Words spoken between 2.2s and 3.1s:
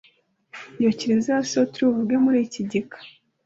muri iki gika